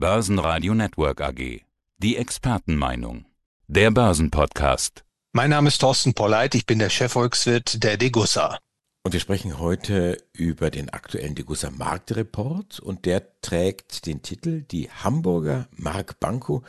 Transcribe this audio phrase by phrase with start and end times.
[0.00, 1.60] Börsenradio Network AG.
[1.98, 3.26] Die Expertenmeinung.
[3.68, 5.04] Der Börsenpodcast.
[5.32, 8.58] Mein Name ist Thorsten Polleit, ich bin der Chefvolkswirt der Degussa.
[9.02, 14.88] Und wir sprechen heute über den aktuellen Degussa Marktreport und der trägt den Titel Die
[14.90, 16.62] Hamburger Mark Banco.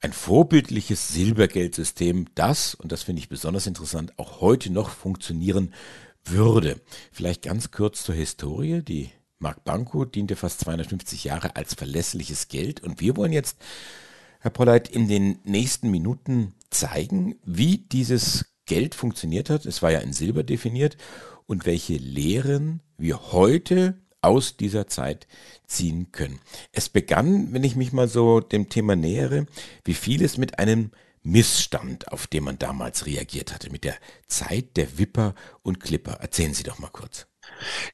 [0.00, 5.74] Ein vorbildliches Silbergeldsystem, das, und das finde ich besonders interessant, auch heute noch funktionieren
[6.24, 6.80] würde.
[7.10, 8.82] Vielleicht ganz kurz zur Historie.
[8.82, 9.10] Die
[9.42, 13.58] Mark Banco diente fast 250 Jahre als verlässliches Geld und wir wollen jetzt,
[14.40, 19.66] Herr Polleit, in den nächsten Minuten zeigen, wie dieses Geld funktioniert hat.
[19.66, 20.96] Es war ja in Silber definiert
[21.46, 25.26] und welche Lehren wir heute aus dieser Zeit
[25.66, 26.38] ziehen können.
[26.70, 29.46] Es begann, wenn ich mich mal so dem Thema nähere,
[29.84, 30.92] wie vieles mit einem
[31.24, 33.96] Missstand, auf den man damals reagiert hatte, mit der
[34.28, 36.12] Zeit der Wipper und Clipper.
[36.14, 37.26] Erzählen Sie doch mal kurz.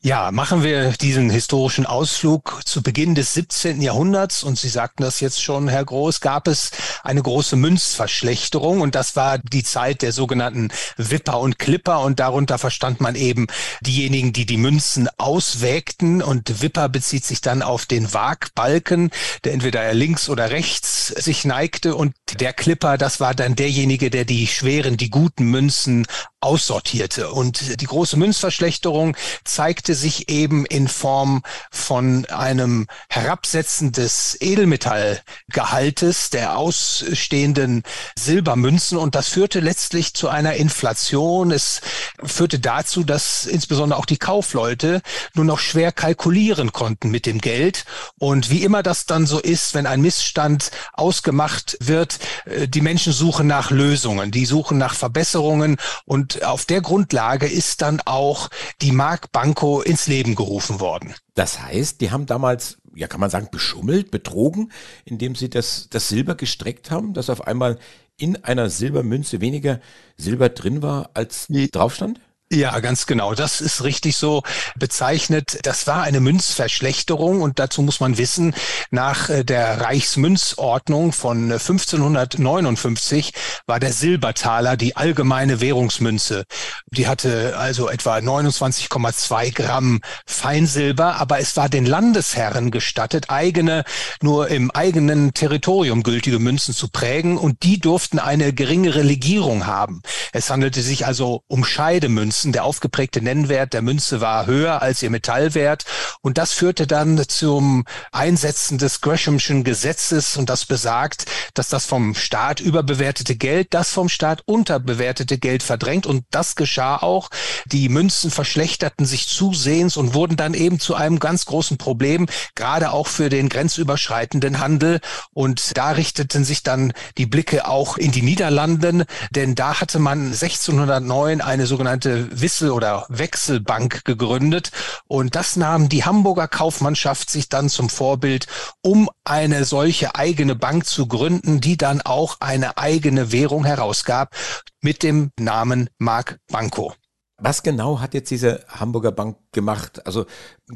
[0.00, 3.82] Ja, machen wir diesen historischen Ausflug zu Beginn des 17.
[3.82, 6.70] Jahrhunderts und Sie sagten das jetzt schon, Herr Groß, gab es
[7.02, 12.58] eine große Münzverschlechterung und das war die Zeit der sogenannten Wipper und Clipper und darunter
[12.58, 13.46] verstand man eben
[13.80, 19.10] diejenigen, die die Münzen auswägten und Wipper bezieht sich dann auf den Wagbalken,
[19.44, 24.24] der entweder links oder rechts sich neigte und der Clipper, das war dann derjenige, der
[24.24, 26.06] die schweren, die guten Münzen
[26.40, 27.30] aussortierte.
[27.30, 36.56] Und die große Münzverschlechterung zeigte sich eben in Form von einem Herabsetzen des Edelmetallgehaltes der
[36.56, 37.82] ausstehenden
[38.18, 38.98] Silbermünzen.
[38.98, 41.50] Und das führte letztlich zu einer Inflation.
[41.50, 41.80] Es
[42.22, 45.02] führte dazu, dass insbesondere auch die Kaufleute
[45.34, 47.84] nur noch schwer kalkulieren konnten mit dem Geld.
[48.18, 53.12] Und wie immer das dann so ist, wenn ein Missstand ausgemacht wird, äh, die Menschen
[53.12, 58.48] suchen nach Lösungen, die suchen nach Verbesserungen und auf der Grundlage ist dann auch
[58.80, 58.92] die
[59.28, 61.14] Mark Banco ins Leben gerufen worden.
[61.34, 64.72] Das heißt, die haben damals, ja kann man sagen, beschummelt, betrogen,
[65.04, 67.78] indem sie das, das Silber gestreckt haben, dass auf einmal
[68.16, 69.80] in einer Silbermünze weniger
[70.16, 72.20] Silber drin war, als drauf stand?
[72.50, 73.34] Ja, ganz genau.
[73.34, 74.42] Das ist richtig so
[74.74, 75.58] bezeichnet.
[75.64, 78.54] Das war eine Münzverschlechterung und dazu muss man wissen,
[78.90, 83.34] nach äh, der Reichsmünzordnung von 1559
[83.66, 86.44] war der Silbertaler die allgemeine Währungsmünze.
[86.86, 93.84] Die hatte also etwa 29,2 Gramm Feinsilber, aber es war den Landesherren gestattet, eigene,
[94.22, 100.00] nur im eigenen Territorium gültige Münzen zu prägen und die durften eine geringere Legierung haben.
[100.32, 102.37] Es handelte sich also um Scheidemünzen.
[102.38, 102.52] Münzen.
[102.52, 105.84] Der aufgeprägte Nennwert der Münze war höher als ihr Metallwert.
[106.20, 110.36] Und das führte dann zum Einsetzen des Greshamschen Gesetzes.
[110.36, 116.06] Und das besagt, dass das vom Staat überbewertete Geld das vom Staat unterbewertete Geld verdrängt.
[116.06, 117.30] Und das geschah auch.
[117.66, 122.92] Die Münzen verschlechterten sich zusehends und wurden dann eben zu einem ganz großen Problem, gerade
[122.92, 125.00] auch für den grenzüberschreitenden Handel.
[125.32, 130.26] Und da richteten sich dann die Blicke auch in die Niederlanden, denn da hatte man
[130.26, 134.70] 1609 eine sogenannte Wissel- oder Wechselbank gegründet
[135.06, 138.46] und das nahm die Hamburger Kaufmannschaft sich dann zum Vorbild,
[138.82, 144.34] um eine solche eigene Bank zu gründen, die dann auch eine eigene Währung herausgab
[144.80, 146.94] mit dem Namen Mark Banco.
[147.40, 150.04] Was genau hat jetzt diese Hamburger Bank gemacht?
[150.04, 150.26] Also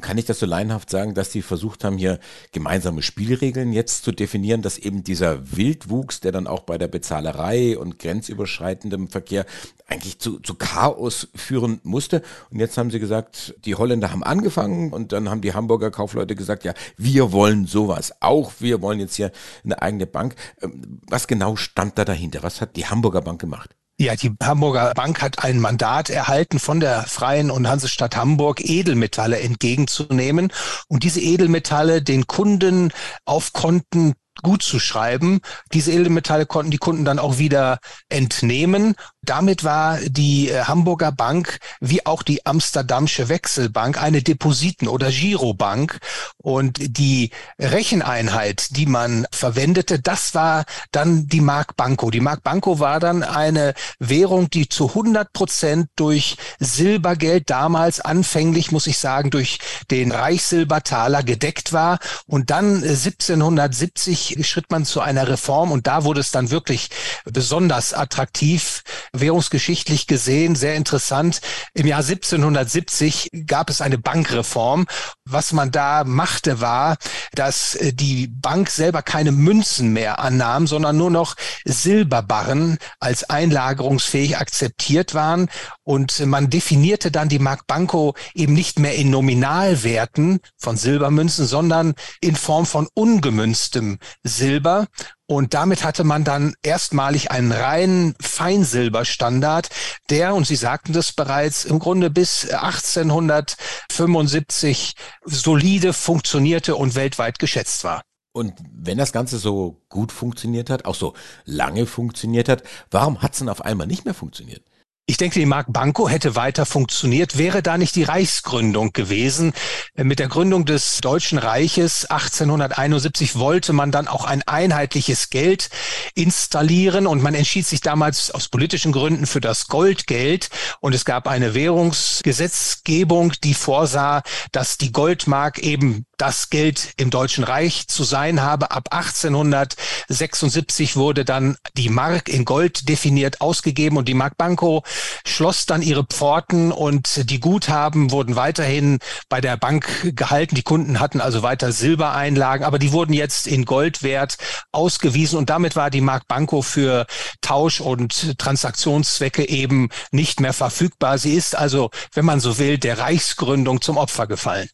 [0.00, 2.20] kann ich das so leinhaft sagen, dass die versucht haben, hier
[2.52, 7.76] gemeinsame Spielregeln jetzt zu definieren, dass eben dieser Wildwuchs, der dann auch bei der Bezahlerei
[7.76, 9.44] und grenzüberschreitendem Verkehr
[9.88, 12.22] eigentlich zu, zu Chaos führen musste.
[12.50, 16.36] Und jetzt haben sie gesagt, die Holländer haben angefangen und dann haben die Hamburger Kaufleute
[16.36, 18.12] gesagt, ja, wir wollen sowas.
[18.20, 19.32] Auch wir wollen jetzt hier
[19.64, 20.36] eine eigene Bank.
[20.60, 22.44] Ähm, was genau stand da dahinter?
[22.44, 23.74] Was hat die Hamburger Bank gemacht?
[23.98, 29.38] Ja, die Hamburger Bank hat ein Mandat erhalten von der Freien und Hansestadt Hamburg, Edelmetalle
[29.38, 30.52] entgegenzunehmen
[30.88, 32.92] und diese Edelmetalle den Kunden
[33.24, 35.40] auf Konten gut zu schreiben.
[35.72, 38.94] Diese Edelmetalle konnten die Kunden dann auch wieder entnehmen.
[39.24, 45.98] Damit war die äh, Hamburger Bank wie auch die Amsterdamsche Wechselbank eine Depositen- oder Girobank.
[46.38, 52.10] Und die Recheneinheit, die man verwendete, das war dann die Mark Banco.
[52.10, 58.72] Die Mark Banco war dann eine Währung, die zu 100 Prozent durch Silbergeld damals anfänglich,
[58.72, 59.58] muss ich sagen, durch
[59.90, 62.00] den Reichssilbertaler gedeckt war.
[62.26, 66.90] Und dann 1770 äh, schritt man zu einer Reform und da wurde es dann wirklich
[67.24, 71.40] besonders attraktiv, währungsgeschichtlich gesehen sehr interessant.
[71.74, 74.86] Im Jahr 1770 gab es eine Bankreform.
[75.24, 76.96] Was man da machte, war,
[77.34, 84.38] dass äh, die Bank selber keine Münzen mehr annahm, sondern nur noch Silberbarren als einlagerungsfähig
[84.38, 85.48] akzeptiert waren.
[85.84, 91.94] Und man definierte dann die Mark Banco eben nicht mehr in Nominalwerten von Silbermünzen, sondern
[92.20, 94.86] in Form von ungemünztem Silber.
[95.32, 99.70] Und damit hatte man dann erstmalig einen reinen Feinsilberstandard,
[100.10, 104.92] der, und Sie sagten das bereits, im Grunde bis 1875
[105.24, 108.02] solide funktionierte und weltweit geschätzt war.
[108.32, 111.14] Und wenn das Ganze so gut funktioniert hat, auch so
[111.46, 114.62] lange funktioniert hat, warum hat es denn auf einmal nicht mehr funktioniert?
[115.06, 119.52] Ich denke, die Mark Banco hätte weiter funktioniert, wäre da nicht die Reichsgründung gewesen.
[119.96, 125.70] Mit der Gründung des Deutschen Reiches 1871 wollte man dann auch ein einheitliches Geld
[126.14, 131.26] installieren und man entschied sich damals aus politischen Gründen für das Goldgeld und es gab
[131.26, 134.22] eine Währungsgesetzgebung, die vorsah,
[134.52, 138.70] dass die Goldmark eben das Geld im Deutschen Reich zu sein habe.
[138.70, 144.84] Ab 1876 wurde dann die Mark in Gold definiert ausgegeben und die Mark Banco
[145.26, 150.54] schloss dann ihre Pforten und die Guthaben wurden weiterhin bei der Bank gehalten.
[150.54, 154.36] Die Kunden hatten also weiter Silbereinlagen, aber die wurden jetzt in Goldwert
[154.70, 157.04] ausgewiesen und damit war die Mark Banco für
[157.40, 161.18] Tausch- und Transaktionszwecke eben nicht mehr verfügbar.
[161.18, 164.68] Sie ist also, wenn man so will, der Reichsgründung zum Opfer gefallen.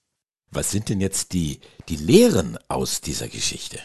[0.50, 3.78] Was sind denn jetzt die, die Lehren aus dieser Geschichte?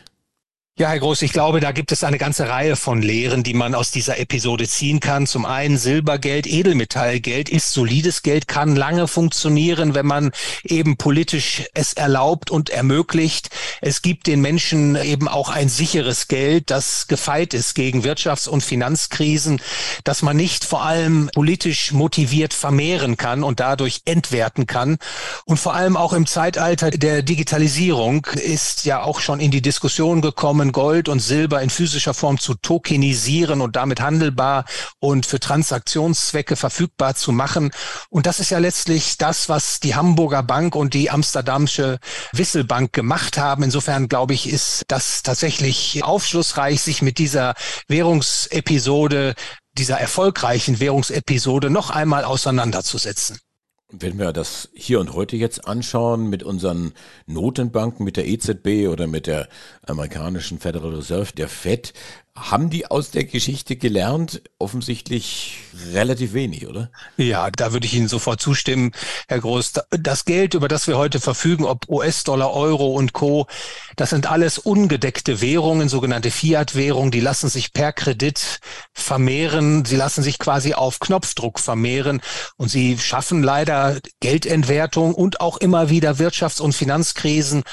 [0.75, 3.75] Ja, Herr Groß, ich glaube, da gibt es eine ganze Reihe von Lehren, die man
[3.75, 5.27] aus dieser Episode ziehen kann.
[5.27, 10.31] Zum einen Silbergeld, Edelmetallgeld ist solides Geld, kann lange funktionieren, wenn man
[10.63, 13.51] eben politisch es erlaubt und ermöglicht.
[13.81, 18.63] Es gibt den Menschen eben auch ein sicheres Geld, das gefeit ist gegen Wirtschafts- und
[18.63, 19.61] Finanzkrisen,
[20.03, 24.97] dass man nicht vor allem politisch motiviert vermehren kann und dadurch entwerten kann.
[25.45, 30.21] Und vor allem auch im Zeitalter der Digitalisierung ist ja auch schon in die Diskussion
[30.21, 34.63] gekommen, Formen Gold und Silber in physischer Form zu tokenisieren und damit handelbar
[34.99, 37.71] und für Transaktionszwecke verfügbar zu machen.
[38.09, 41.99] Und das ist ja letztlich das, was die Hamburger Bank und die Amsterdamsche
[42.31, 43.63] Wisselbank gemacht haben.
[43.63, 47.55] Insofern glaube ich, ist das tatsächlich aufschlussreich, sich mit dieser
[47.89, 49.35] Währungsepisode
[49.73, 53.39] dieser erfolgreichen Währungsepisode noch einmal auseinanderzusetzen.
[53.95, 56.93] Wenn wir das hier und heute jetzt anschauen mit unseren
[57.27, 59.47] Notenbanken, mit der EZB oder mit der
[59.85, 61.93] amerikanischen Federal Reserve, der Fed,
[62.35, 64.41] haben die aus der Geschichte gelernt?
[64.57, 65.59] Offensichtlich
[65.93, 66.89] relativ wenig, oder?
[67.15, 68.91] Ja, da würde ich Ihnen sofort zustimmen,
[69.27, 69.73] Herr Groß.
[69.91, 73.45] Das Geld, über das wir heute verfügen, ob US-Dollar, Euro und Co.,
[73.95, 78.59] das sind alles ungedeckte Währungen, sogenannte Fiat-Währungen, die lassen sich per Kredit
[78.93, 79.85] vermehren.
[79.85, 82.21] Sie lassen sich quasi auf Knopfdruck vermehren
[82.57, 87.63] und sie schaffen leider Geldentwertung und auch immer wieder Wirtschafts- und Finanzkrisen.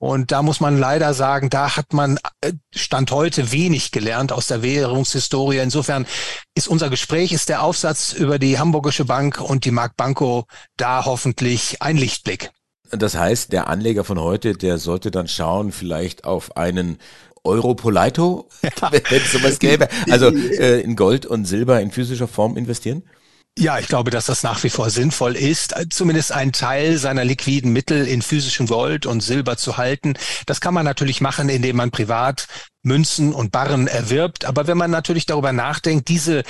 [0.00, 4.46] Und da muss man leider sagen, da hat man äh, Stand heute wenig gelernt aus
[4.46, 5.58] der Währungshistorie.
[5.58, 6.06] Insofern
[6.54, 10.46] ist unser Gespräch, ist der Aufsatz über die Hamburgische Bank und die Mark Banco
[10.78, 12.50] da hoffentlich ein Lichtblick.
[12.90, 16.96] Das heißt, der Anleger von heute, der sollte dann schauen, vielleicht auf einen
[17.44, 19.86] Europolito, wenn es sowas gäbe.
[20.08, 23.02] Also äh, in Gold und Silber in physischer Form investieren?
[23.58, 27.72] Ja, ich glaube, dass das nach wie vor sinnvoll ist, zumindest einen Teil seiner liquiden
[27.72, 30.14] Mittel in physischem Gold und Silber zu halten.
[30.46, 32.46] Das kann man natürlich machen, indem man privat
[32.82, 34.46] Münzen und Barren erwirbt.
[34.46, 36.42] Aber wenn man natürlich darüber nachdenkt, diese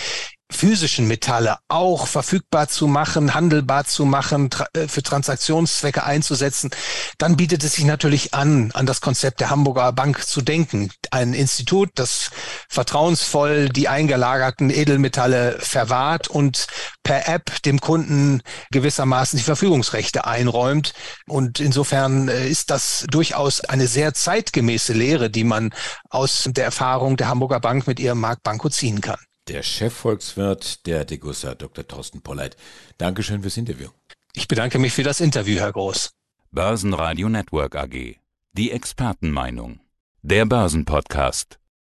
[0.51, 6.71] physischen Metalle auch verfügbar zu machen, handelbar zu machen, tra äh, für Transaktionszwecke einzusetzen,
[7.19, 10.91] dann bietet es sich natürlich an, an das Konzept der Hamburger Bank zu denken.
[11.11, 12.31] Ein Institut, das
[12.69, 16.67] vertrauensvoll die eingelagerten Edelmetalle verwahrt und
[17.03, 20.93] per App dem Kunden gewissermaßen die Verfügungsrechte einräumt.
[21.27, 25.73] Und insofern äh, ist das durchaus eine sehr zeitgemäße Lehre, die man
[26.09, 29.19] aus der Erfahrung der Hamburger Bank mit ihrem Markt Banco ziehen kann
[29.51, 31.87] der Chefvolkswirt der Degussa, Dr.
[31.87, 32.57] Thorsten Polleit.
[32.99, 33.89] Dankeschön fürs Interview.
[34.33, 36.11] Ich bedanke mich für das Interview, Herr Groß.
[36.53, 38.17] Börsenradio Network AG.
[38.53, 39.81] Die Expertenmeinung.
[40.23, 41.60] Der Börsenpodcast.